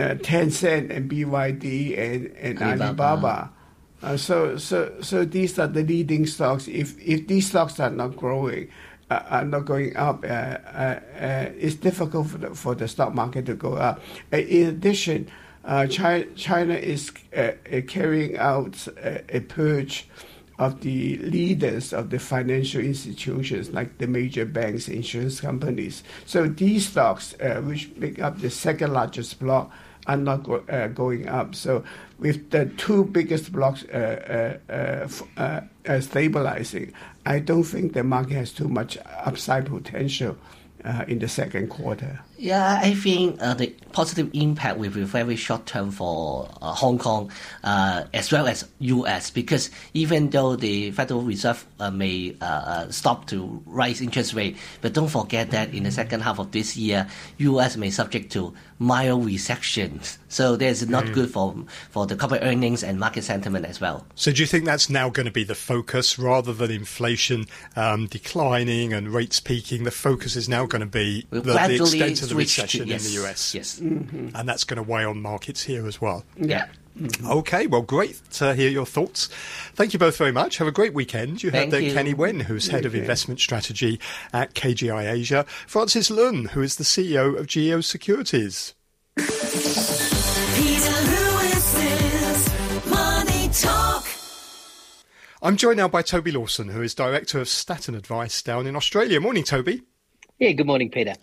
[0.00, 3.02] uh, Tencent and BYD and, and Alibaba.
[3.02, 3.50] Alibaba.
[4.02, 6.66] Uh, so so so these are the leading stocks.
[6.66, 8.70] If if these stocks are not growing.
[9.14, 10.24] Uh, are not going up.
[10.24, 14.00] Uh, uh, uh, it's difficult for the, for the stock market to go up.
[14.32, 15.30] Uh, in addition,
[15.64, 20.08] uh, China, China is uh, uh, carrying out a, a purge
[20.58, 26.02] of the leaders of the financial institutions, like the major banks, insurance companies.
[26.26, 29.70] So these stocks, uh, which make up the second largest block,
[30.06, 31.54] are not go, uh, going up.
[31.54, 31.84] So
[32.18, 35.08] with the two biggest blocks uh, uh,
[35.40, 36.92] uh, uh, stabilizing,
[37.26, 40.36] I don't think the market has too much upside potential
[41.08, 42.20] in the second quarter.
[42.36, 46.98] Yeah, I think uh, the positive impact will be very short term for uh, Hong
[46.98, 47.30] Kong
[47.62, 49.30] uh, as well as U.S.
[49.30, 54.56] because even though the Federal Reserve uh, may uh, uh, stop to raise interest rate,
[54.80, 57.06] but don't forget that in the second half of this year,
[57.38, 57.76] U.S.
[57.76, 60.00] may subject to mild recession.
[60.28, 61.54] So there's not good for
[61.90, 64.04] for the corporate earnings and market sentiment as well.
[64.16, 68.08] So do you think that's now going to be the focus rather than inflation um,
[68.08, 69.84] declining and rates peaking?
[69.84, 72.90] The focus is now going to be the, the extent of the switch to- recession
[72.90, 73.54] in the US.
[73.54, 73.78] Yes.
[73.78, 76.24] And that's going to weigh on markets here as well.
[76.36, 76.66] Yeah.
[77.26, 79.28] Okay, well, great to hear your thoughts.
[79.74, 80.58] Thank you both very much.
[80.58, 81.42] Have a great weekend.
[81.42, 81.92] You Thank had uh.
[81.92, 83.98] Kenny Wen, who's head of investment strategy
[84.32, 88.74] at KGI Asia, Francis Lun, who is the CEO of Geo Securities.
[89.16, 89.26] Peter
[91.74, 94.06] Lewis's Money Talk.
[95.42, 99.20] I'm joined now by Toby Lawson, who is director of Statton Advice down in Australia.
[99.20, 99.82] Morning, Toby.
[100.44, 101.14] Yeah, good morning, Peter.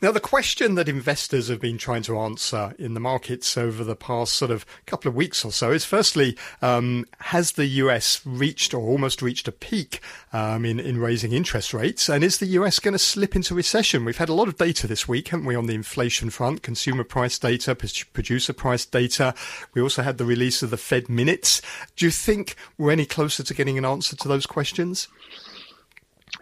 [0.00, 3.94] Now, the question that investors have been trying to answer in the markets over the
[3.94, 8.72] past sort of couple of weeks or so is firstly, um, has the US reached
[8.72, 10.00] or almost reached a peak
[10.32, 12.08] um, in, in raising interest rates?
[12.08, 14.06] And is the US going to slip into recession?
[14.06, 17.04] We've had a lot of data this week, haven't we, on the inflation front, consumer
[17.04, 17.76] price data,
[18.14, 19.34] producer price data.
[19.74, 21.60] We also had the release of the Fed minutes.
[21.96, 25.06] Do you think we're any closer to getting an answer to those questions?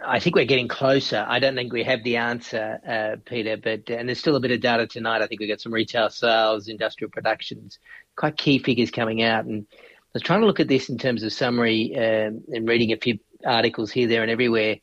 [0.04, 1.24] I think we're getting closer.
[1.28, 4.50] I don't think we have the answer, uh, Peter, but and there's still a bit
[4.50, 5.22] of data tonight.
[5.22, 7.78] I think we've got some retail sales, industrial productions,
[8.16, 9.44] quite key figures coming out.
[9.44, 9.76] And I
[10.14, 13.18] was trying to look at this in terms of summary um, and reading a few
[13.44, 14.76] articles here, there, and everywhere.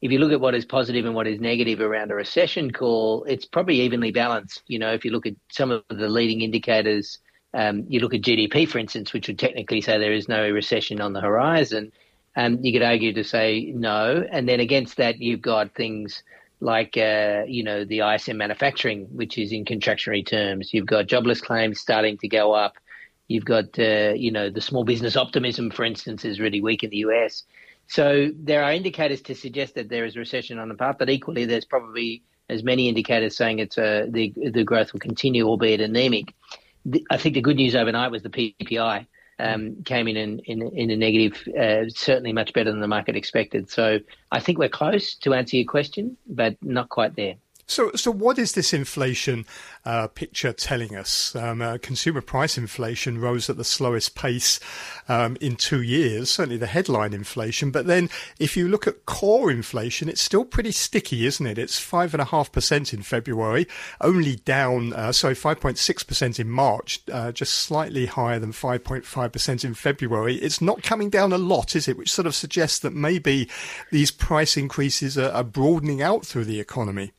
[0.00, 3.24] If you look at what is positive and what is negative around a recession call,
[3.24, 4.62] it's probably evenly balanced.
[4.66, 7.18] You know, if you look at some of the leading indicators,
[7.54, 11.00] um, you look at GDP, for instance, which would technically say there is no recession
[11.00, 11.92] on the horizon.
[12.38, 16.22] Um, you could argue to say no, and then against that you've got things
[16.60, 20.72] like uh, you know the ISM manufacturing, which is in contractionary terms.
[20.72, 22.74] You've got jobless claims starting to go up.
[23.26, 26.90] You've got uh, you know the small business optimism, for instance, is really weak in
[26.90, 27.42] the US.
[27.88, 31.44] So there are indicators to suggest that there is recession on the path, but equally
[31.44, 36.32] there's probably as many indicators saying it's uh, the the growth will continue, albeit anemic.
[36.84, 39.06] The, I think the good news overnight was the PPI
[39.38, 43.16] um, came in in, in, in a negative, uh, certainly much better than the market
[43.16, 43.70] expected.
[43.70, 43.98] So
[44.32, 47.34] I think we're close to answer your question, but not quite there.
[47.70, 49.44] So, so what is this inflation
[49.84, 51.36] uh, picture telling us?
[51.36, 54.58] Um, uh, consumer price inflation rose at the slowest pace
[55.06, 57.70] um, in two years, certainly the headline inflation.
[57.70, 61.58] But then, if you look at core inflation, it's still pretty sticky, isn't it?
[61.58, 63.68] It's five and a half percent in February,
[64.00, 68.52] only down, uh, sorry, five point six percent in March, uh, just slightly higher than
[68.52, 70.36] five point five percent in February.
[70.36, 71.98] It's not coming down a lot, is it?
[71.98, 73.46] Which sort of suggests that maybe
[73.92, 77.12] these price increases are, are broadening out through the economy.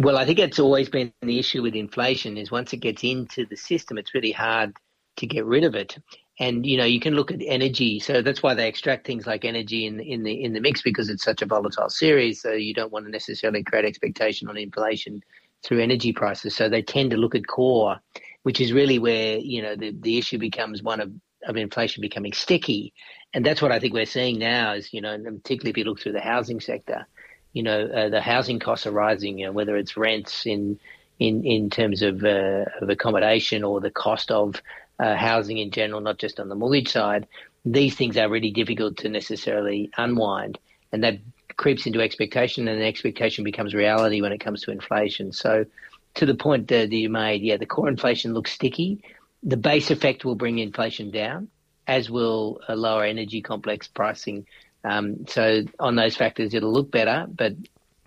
[0.00, 3.46] Well, I think it's always been the issue with inflation is once it gets into
[3.46, 4.74] the system, it's really hard
[5.16, 5.98] to get rid of it.
[6.40, 7.98] And you know, you can look at energy.
[7.98, 11.10] So that's why they extract things like energy in in the in the mix because
[11.10, 12.40] it's such a volatile series.
[12.40, 15.22] So you don't want to necessarily create expectation on inflation
[15.64, 16.54] through energy prices.
[16.54, 17.98] So they tend to look at core,
[18.44, 21.12] which is really where you know the the issue becomes one of
[21.46, 22.94] of inflation becoming sticky.
[23.34, 26.00] And that's what I think we're seeing now is you know, particularly if you look
[26.00, 27.06] through the housing sector
[27.52, 30.78] you know, uh, the housing costs are rising, you know, whether it's rents in
[31.18, 34.62] in in terms of uh, of accommodation or the cost of
[34.98, 37.26] uh, housing in general, not just on the mortgage side.
[37.64, 40.58] These things are really difficult to necessarily unwind,
[40.92, 41.18] and that
[41.56, 45.32] creeps into expectation, and the expectation becomes reality when it comes to inflation.
[45.32, 45.66] So,
[46.14, 49.02] to the point that you made, yeah, the core inflation looks sticky.
[49.42, 51.48] The base effect will bring inflation down,
[51.86, 54.46] as will a lower energy complex pricing
[54.84, 57.54] um, so on those factors, it'll look better, but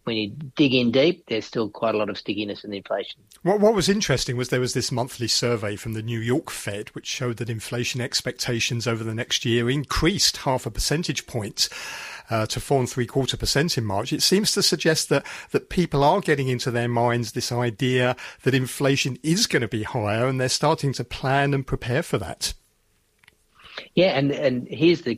[0.03, 3.21] when you dig in deep, there's still quite a lot of stickiness in the inflation.
[3.43, 6.89] What, what was interesting was there was this monthly survey from the New York Fed,
[6.89, 11.69] which showed that inflation expectations over the next year increased half a percentage point.
[12.29, 14.13] Uh, to four and three quarter percent in March.
[14.13, 18.53] It seems to suggest that that people are getting into their minds this idea that
[18.53, 22.53] inflation is going to be higher, and they're starting to plan and prepare for that.
[23.93, 25.17] Yeah, and and here's the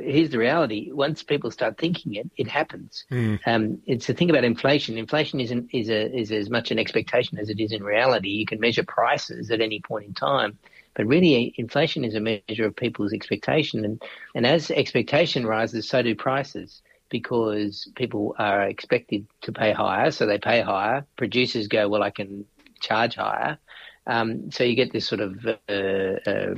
[0.00, 0.90] here's the reality.
[0.92, 3.04] Once people start thinking it, it happens.
[3.10, 3.40] Mm.
[3.46, 4.98] Um, it's the thing about inflation.
[4.98, 8.28] Inflation isn't is a is as much an expectation as it is in reality.
[8.28, 10.58] You can measure prices at any point in time,
[10.94, 14.02] but really, inflation is a measure of people's expectation, and
[14.34, 20.26] and as expectation rises, so do prices because people are expected to pay higher, so
[20.26, 21.06] they pay higher.
[21.16, 22.44] Producers go, well, I can
[22.80, 23.58] charge higher.
[24.06, 26.54] Um, so you get this sort of uh, uh,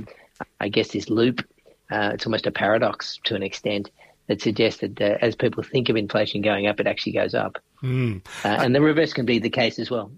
[0.60, 1.46] I guess this loop.
[1.92, 3.90] Uh, it's almost a paradox to an extent.
[4.28, 7.58] that suggests that uh, as people think of inflation going up, it actually goes up.
[7.82, 8.24] Mm.
[8.44, 10.12] Uh, and the reverse can be the case as well.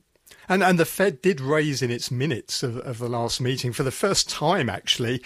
[0.49, 3.82] And and the Fed did raise in its minutes of, of the last meeting for
[3.82, 5.22] the first time, actually,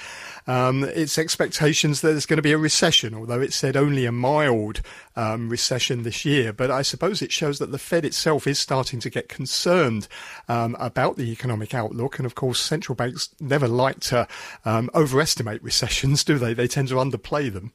[0.46, 4.12] um, its expectations that there's going to be a recession, although it said only a
[4.12, 4.80] mild
[5.16, 6.52] um, recession this year.
[6.52, 10.08] But I suppose it shows that the Fed itself is starting to get concerned
[10.48, 12.18] um, about the economic outlook.
[12.18, 14.26] And of course, central banks never like to
[14.64, 16.54] um, overestimate recessions, do they?
[16.54, 17.72] They tend to underplay them.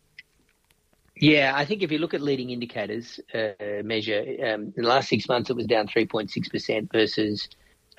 [1.23, 5.07] Yeah, I think if you look at leading indicators uh, measure, um, in the last
[5.07, 7.47] six months it was down 3.6% versus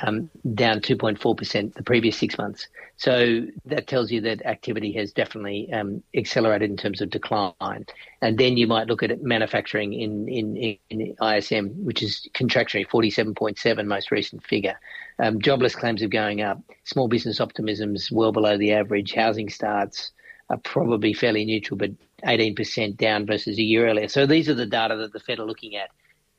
[0.01, 2.69] um, down 2.4% the previous six months.
[2.97, 7.87] So that tells you that activity has definitely um, accelerated in terms of decline.
[8.21, 13.87] And then you might look at manufacturing in, in, in ISM, which is contractionary, 47.7
[13.87, 14.79] most recent figure.
[15.19, 16.61] Um, jobless claims are going up.
[16.85, 19.15] Small business optimism's well below the average.
[19.15, 20.13] Housing starts
[20.51, 21.91] are probably fairly neutral, but
[22.25, 24.09] 18% down versus a year earlier.
[24.09, 25.91] So these are the data that the Fed are looking at,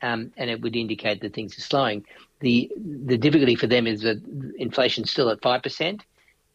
[0.02, 2.04] um, and it would indicate that things are slowing.
[2.40, 4.22] The the difficulty for them is that
[4.58, 6.00] inflation's still at 5%,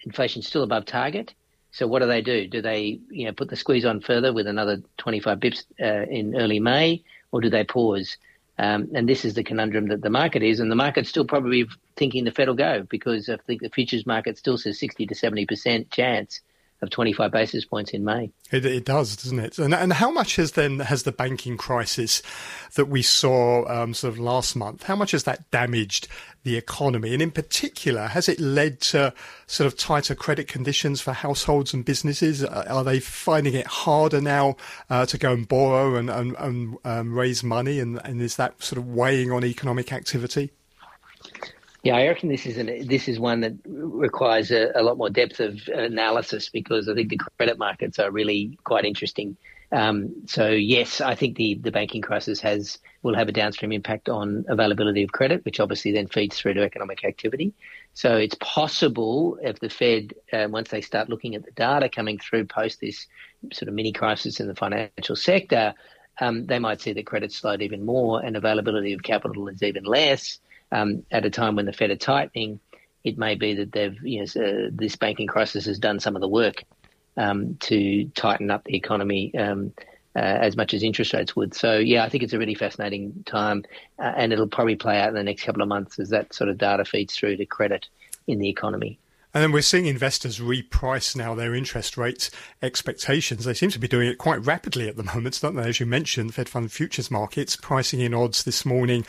[0.02, 1.34] inflation's still above target.
[1.72, 2.48] So what do they do?
[2.48, 6.36] Do they you know put the squeeze on further with another 25 bips uh, in
[6.36, 8.18] early May, or do they pause?
[8.60, 11.68] Um, and this is the conundrum that the market is, and the market's still probably
[11.96, 15.16] thinking the Fed will go because I think the futures market still says 60 to
[15.16, 16.42] 70 percent chance
[16.82, 18.32] of 25 basis points in May.
[18.52, 19.60] It, it does, doesn't it?
[19.60, 22.22] And, and how much has then has the banking crisis
[22.76, 24.84] that we saw um, sort of last month?
[24.84, 26.08] How much has that damaged
[26.44, 27.14] the economy?
[27.14, 29.14] And in particular, has it led to
[29.46, 32.44] sort of tighter credit conditions for households and businesses?
[32.44, 34.58] Are they finding it harder now
[34.90, 37.80] uh, to go and borrow and, and, and um, raise money?
[37.80, 40.52] And, and is that sort of weighing on economic activity?
[41.84, 45.10] Yeah, I reckon this is an, this is one that requires a, a, lot more
[45.10, 49.36] depth of analysis because I think the credit markets are really quite interesting.
[49.72, 54.10] Um, so yes, I think the, the banking crisis has will have a downstream impact
[54.10, 57.54] on availability of credit, which obviously then feeds through to economic activity.
[57.96, 62.20] So it's possible if the Fed, uh, once they start looking at the data coming
[62.20, 63.08] through post this
[63.52, 65.74] sort of mini crisis in the financial sector,
[66.20, 69.84] um, they might see that credit slowed even more and availability of capital is even
[69.84, 70.40] less
[70.72, 72.60] um, at a time when the Fed are tightening,
[73.04, 76.22] it may be that they've you know uh, this banking crisis has done some of
[76.22, 76.64] the work
[77.18, 79.74] um, to tighten up the economy um,
[80.16, 81.54] uh, as much as interest rates would.
[81.54, 83.64] So yeah, I think it's a really fascinating time,
[84.00, 86.50] uh, and it'll probably play out in the next couple of months as that sort
[86.50, 87.88] of data feeds through to credit
[88.28, 89.00] in the economy.
[89.34, 92.30] And then we're seeing investors reprice now their interest rate
[92.62, 93.46] expectations.
[93.46, 95.70] They seem to be doing it quite rapidly at the moment, don't they?
[95.70, 99.06] As you mentioned, Fed Fund futures markets pricing in odds this morning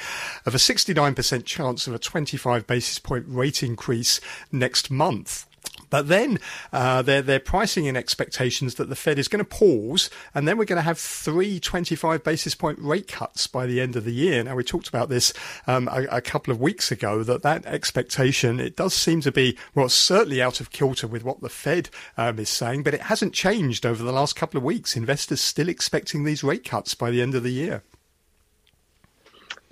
[0.46, 4.20] of a 69% chance of a 25 basis point rate increase
[4.52, 5.46] next month.
[5.92, 6.40] But then
[6.72, 10.56] uh, they're, they're pricing in expectations that the Fed is going to pause and then
[10.56, 14.12] we're going to have three 25 basis point rate cuts by the end of the
[14.14, 14.42] year.
[14.42, 15.34] Now, we talked about this
[15.66, 19.58] um, a, a, couple of weeks ago that that expectation, it does seem to be,
[19.74, 23.34] well, certainly out of kilter with what the Fed um, is saying, but it hasn't
[23.34, 24.96] changed over the last couple of weeks.
[24.96, 27.82] Investors still expecting these rate cuts by the end of the year.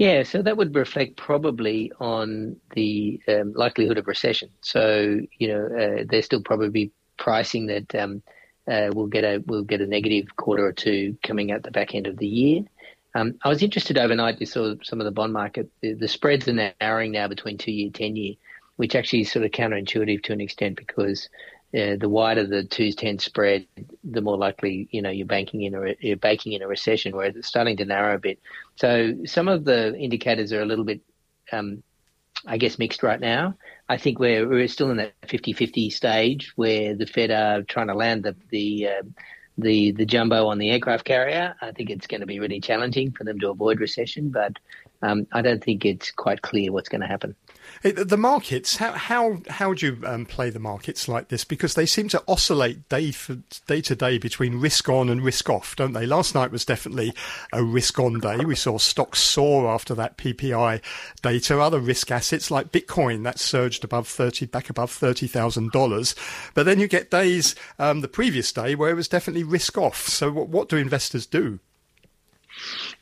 [0.01, 4.49] Yeah, so that would reflect probably on the um, likelihood of recession.
[4.63, 8.23] So you know uh, they're still probably pricing that um,
[8.67, 11.95] uh, we'll get a we'll get a negative quarter or two coming at the back
[11.95, 12.63] end of the year.
[13.15, 14.41] Um, I was interested overnight.
[14.41, 15.71] You saw some of the bond market.
[15.83, 18.37] The, the spreads are narrowing now between two year, ten year,
[18.77, 21.29] which actually is sort of counterintuitive to an extent because
[21.73, 23.67] uh, the wider the twos ten spread,
[24.03, 27.37] the more likely you know you're banking in a you're baking in a recession, whereas
[27.37, 28.41] it's starting to narrow a bit.
[28.81, 31.03] So some of the indicators are a little bit,
[31.53, 31.83] um,
[32.47, 33.57] I guess, mixed right now.
[33.91, 37.95] I think we're we're still in that 50-50 stage where the Fed are trying to
[37.95, 39.03] land the the uh,
[39.59, 41.55] the the jumbo on the aircraft carrier.
[41.61, 44.59] I think it's going to be really challenging for them to avoid recession, but
[45.03, 47.35] um, I don't think it's quite clear what's going to happen.
[47.83, 51.45] The markets, how how how do you um, play the markets like this?
[51.45, 55.49] Because they seem to oscillate day for day to day between risk on and risk
[55.49, 56.05] off, don't they?
[56.05, 57.15] Last night was definitely
[57.53, 58.39] a risk on day.
[58.39, 60.83] We saw stocks soar after that PPI
[61.23, 61.61] data.
[61.61, 66.15] Other risk assets like Bitcoin that surged above thirty, back above thirty thousand dollars.
[66.55, 70.09] But then you get days, um, the previous day, where it was definitely risk off.
[70.09, 71.61] So what, what do investors do?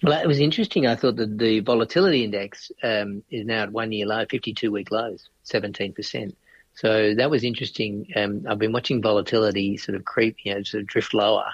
[0.03, 0.86] Well, it was interesting.
[0.86, 4.90] I thought that the volatility index um, is now at one year low, 52 week
[4.90, 6.34] lows, 17%.
[6.74, 8.07] So that was interesting.
[8.14, 11.51] Um, I've been watching volatility sort of creep, you know, sort of drift lower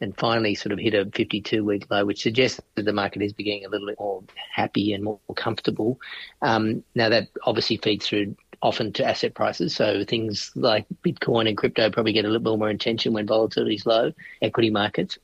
[0.00, 3.32] and finally sort of hit a 52 week low, which suggests that the market is
[3.32, 4.22] beginning a little bit more
[4.52, 5.98] happy and more comfortable.
[6.42, 9.74] Um, now, that obviously feeds through often to asset prices.
[9.74, 13.76] So things like Bitcoin and crypto probably get a little bit more attention when volatility
[13.76, 15.18] is low, equity markets.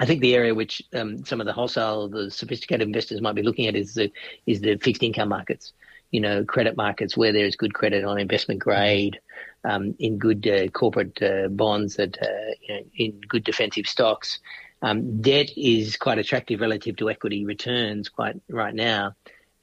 [0.00, 3.42] I think the area which um, some of the wholesale, the sophisticated investors might be
[3.42, 4.12] looking at is the
[4.46, 5.72] is the fixed income markets.
[6.10, 9.20] You know, credit markets where there is good credit on investment grade,
[9.64, 14.38] um, in good uh, corporate uh, bonds, that uh, you know, in good defensive stocks.
[14.80, 19.14] Um, debt is quite attractive relative to equity returns quite right now.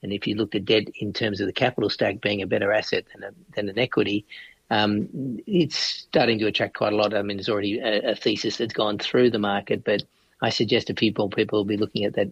[0.03, 2.71] And if you look at debt in terms of the capital stack being a better
[2.71, 4.25] asset than, a, than an equity,
[4.69, 7.13] um, it's starting to attract quite a lot.
[7.13, 10.03] I mean, there's already a, a, thesis that's gone through the market, but
[10.41, 12.29] I suggest few more people will be looking at that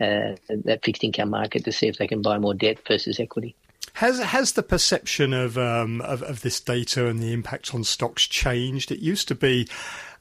[0.00, 3.54] uh, that fixed income market to see if they can buy more debt versus equity.
[3.94, 8.26] Has has the perception of, um, of, of this data and the impact on stocks
[8.26, 8.90] changed?
[8.90, 9.68] It used to be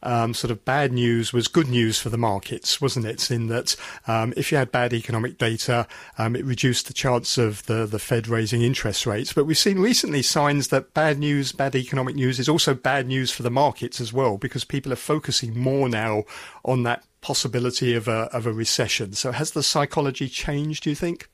[0.04, 3.32] um, sort of bad news was good news for the markets, wasn't it?
[3.32, 3.76] In that
[4.08, 8.00] um, if you had bad economic data, um, it reduced the chance of the, the
[8.00, 9.32] Fed raising interest rates.
[9.32, 13.32] But we've seen recently signs that bad news, bad economic news is also bad news
[13.32, 16.26] for the markets as well, because people are focusing more now
[16.66, 19.14] on that possibility of a, of a recession.
[19.14, 21.30] So has the psychology changed, do you think?